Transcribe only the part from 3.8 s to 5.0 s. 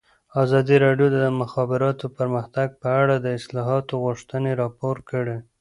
غوښتنې راپور